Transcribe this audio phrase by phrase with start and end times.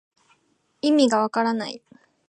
[0.81, 1.83] いみがわからない